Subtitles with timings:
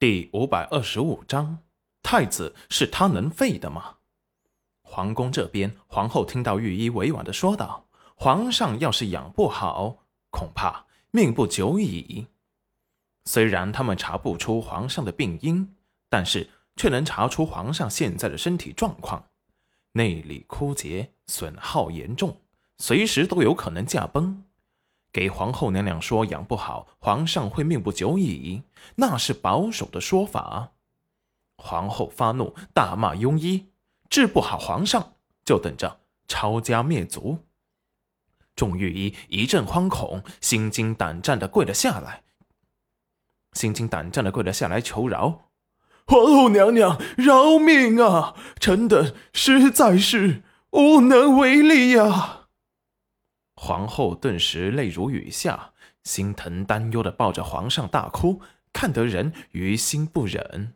[0.00, 1.58] 第五百二十五章，
[2.02, 3.96] 太子是他能废的吗？
[4.80, 12.28] 皇宫这边，皇后听到御医委婉的说道：“皇上要是养不好，恐怕命不久矣。”
[13.26, 15.76] 虽然他们查不出皇上的病因，
[16.08, 19.22] 但是却能查出皇上现在的身体状况：
[19.92, 22.40] 内里枯竭，损耗严重，
[22.78, 24.42] 随时都有可能驾崩。
[25.12, 28.62] 给皇后娘娘说养不好，皇上会命不久矣，
[28.96, 30.72] 那是保守的说法。
[31.56, 33.66] 皇后发怒，大骂庸医，
[34.08, 37.38] 治不好皇上，就等着抄家灭族。
[38.56, 42.22] 众御医一阵惶恐，心惊胆战的跪了下来，
[43.54, 45.48] 心惊胆战的跪了下来求饶
[46.06, 48.34] ：“皇后娘娘，饶命啊！
[48.60, 52.39] 臣等实在是无能为力呀！”
[53.62, 58.40] 皇后顿时泪如雨下，心疼担忧的抱着皇上大哭，
[58.72, 60.72] 看得人于心不忍。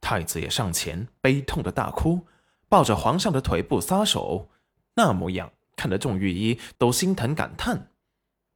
[0.00, 2.28] 太子也上前悲痛的大哭，
[2.68, 4.48] 抱着皇上的腿不撒手，
[4.94, 7.90] 那模样看得众御医都心疼感叹。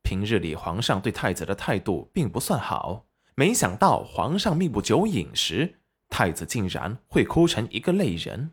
[0.05, 8.53] 平日里皇上对太子的态度并不算好，没想到皇上命不久矣时，太子竟然会哭成一个泪人。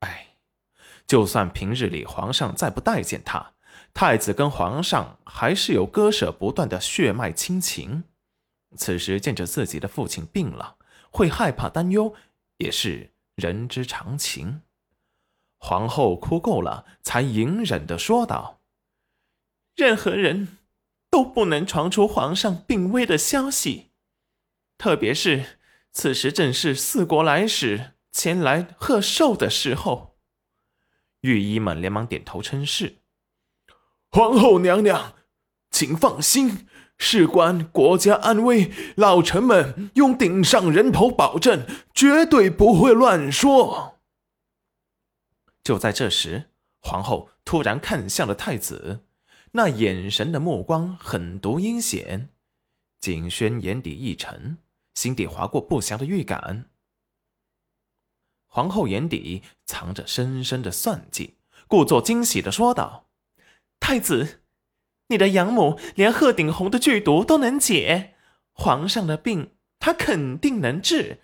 [0.00, 0.34] 哎，
[1.06, 3.53] 就算平日里皇上再不待见他。
[3.94, 8.02] 太子跟皇上还是有割舍不断的血脉亲情，
[8.76, 10.76] 此时见着自己的父亲病了，
[11.10, 12.12] 会害怕担忧，
[12.56, 14.62] 也是人之常情。
[15.58, 18.60] 皇后哭够了，才隐忍的说道
[19.76, 20.58] ：“任何人
[21.08, 23.92] 都不能传出皇上病危的消息，
[24.76, 25.60] 特别是
[25.92, 30.18] 此时正是四国来使前来贺寿的时候。”
[31.22, 33.03] 御医们连忙点头称是。
[34.14, 35.16] 皇后娘娘，
[35.72, 43.98] 请放心，事关国家安危，老臣们用顶上人头保证，绝对不会乱说。
[45.64, 49.00] 就在这时，皇后突然看向了太子，
[49.50, 52.28] 那眼神的目光狠毒阴险。
[53.00, 54.58] 景轩眼底一沉，
[54.94, 56.66] 心底划过不祥的预感。
[58.46, 61.34] 皇后眼底藏着深深的算计，
[61.66, 63.03] 故作惊喜的说道。
[63.86, 64.40] 太子，
[65.08, 68.14] 你的养母连鹤顶红的剧毒都能解，
[68.54, 71.20] 皇上的病她肯定能治。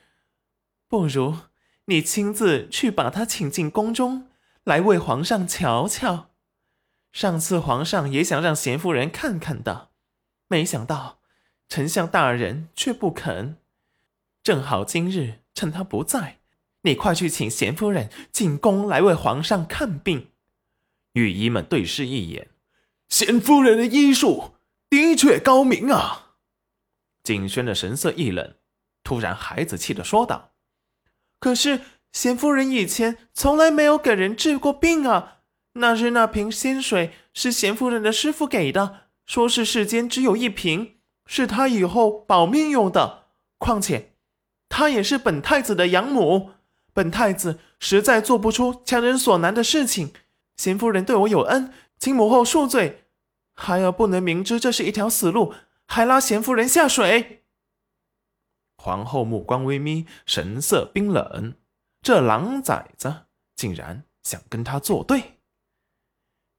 [0.87, 1.39] 不如
[1.87, 4.29] 你亲自去把她请进宫中
[4.63, 6.33] 来为皇上瞧瞧。
[7.13, 9.89] 上次皇上也想让贤夫人看看的，
[10.47, 11.21] 没想到
[11.67, 13.57] 丞相大人却不肯。
[14.43, 16.41] 正好今日趁他不在，
[16.83, 20.27] 你快去请贤夫人进宫来为皇上看病。
[21.15, 22.51] 御医们对视一眼，
[23.09, 24.55] 贤夫人的医术
[24.89, 26.37] 的确高明啊。
[27.25, 28.55] 景轩的神色一冷，
[29.03, 30.53] 突然孩子气的说道
[31.41, 31.81] ：“可是
[32.13, 35.39] 贤夫人以前从来没有给人治过病啊！
[35.75, 40.97] 那日那瓶仙水是贤夫人的师傅给的，说是世间只有一瓶，
[41.27, 43.27] 是他以后保命用的。
[43.59, 44.15] 况且，
[44.69, 46.51] 她也是本太子的养母，
[46.93, 50.13] 本太子实在做不出强人所难的事情。”
[50.61, 53.05] 贤夫人对我有恩，请母后恕罪。
[53.55, 55.55] 孩儿不能明知这是一条死路，
[55.87, 57.45] 还拉贤夫人下水。
[58.77, 61.55] 皇后目光微眯，神色冰冷。
[62.03, 63.25] 这狼崽子
[63.57, 65.39] 竟然想跟他作对，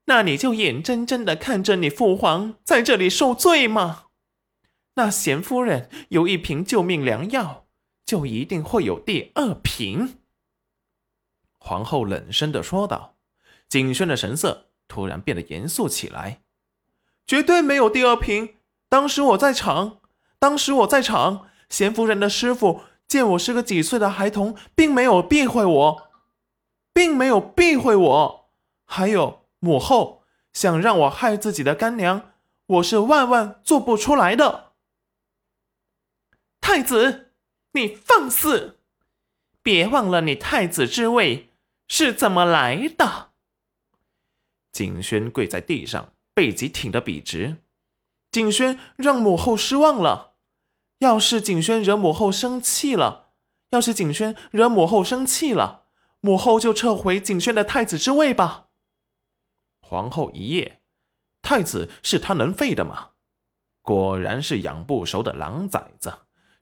[0.06, 4.06] 那你就眼睁睁的看着你父皇在这里受罪吗？
[4.96, 7.68] 那贤夫人有一瓶救命良药，
[8.04, 10.18] 就一定会有第二瓶。
[11.60, 13.20] 皇后冷声的说道。
[13.72, 16.42] 景轩的神色突然变得严肃起来，
[17.26, 18.58] 绝对没有第二瓶。
[18.90, 20.02] 当时我在场，
[20.38, 21.48] 当时我在场。
[21.70, 26.12] 贤夫人的师傅见我是个几岁的孩童，并没有避讳我，
[26.92, 28.52] 并没有避讳我。
[28.86, 32.34] 还有母后想让我害自己的干娘，
[32.66, 34.74] 我是万万做不出来的。
[36.60, 37.32] 太子，
[37.72, 38.82] 你放肆！
[39.64, 41.54] 别忘了你太子之位
[41.88, 43.31] 是怎么来的。
[44.82, 47.58] 景轩跪在地上，背脊挺得笔直。
[48.32, 50.34] 景轩让母后失望了。
[50.98, 53.34] 要是景轩惹母后生气了，
[53.70, 55.84] 要是景轩惹母后生气了，
[56.20, 58.70] 母后就撤回景轩的太子之位吧。
[59.82, 60.82] 皇后一夜，
[61.44, 63.10] 太子是他能废的吗？
[63.84, 66.12] 果然是养不熟的狼崽子，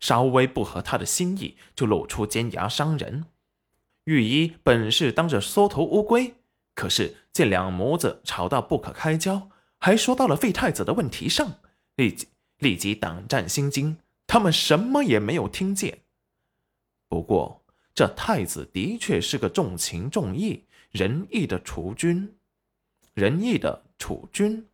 [0.01, 3.27] 稍微不合他的心意，就露出尖牙伤人。
[4.03, 6.35] 御医本是当着缩头乌龟。
[6.79, 9.49] 可是见两母子吵到不可开交，
[9.79, 11.55] 还说到了废太子的问题上，
[11.97, 12.29] 立即
[12.59, 16.03] 立即胆战心惊，他们什么也没有听见。
[17.09, 22.33] 不过，这太子的确是个重情重义、仁义的储君，
[23.13, 24.68] 仁义的储君。